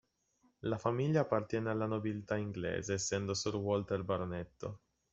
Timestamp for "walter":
3.57-4.01